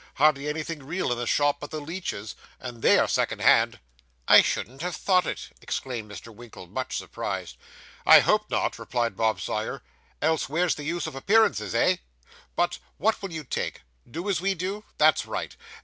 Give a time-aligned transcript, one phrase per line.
[0.15, 3.79] 'Hardly anything real in the shop but the leeches, and _they _are second hand.'
[4.27, 6.33] 'I shouldn't have thought it!' exclaimed Mr.
[6.33, 7.55] Winkle, much surprised.
[8.07, 9.83] 'I hope not,' replied Bob Sawyer,
[10.19, 11.97] 'else where's the use of appearances, eh?
[12.55, 13.83] But what will you take?
[14.09, 14.85] Do as we do?
[14.97, 15.55] That's right.